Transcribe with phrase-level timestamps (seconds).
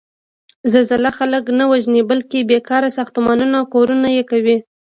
[0.73, 4.57] زلزله خلک نه وژني، بلکې بېکاره ساختمانونه کورنه یې کوي.